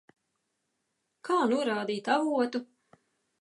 Kā 1.29 1.37
norādīt 1.51 2.11
avotu? 2.15 2.63